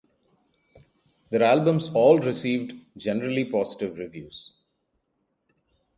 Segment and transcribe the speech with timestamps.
[1.29, 4.53] Their albums all received generally positive reviews.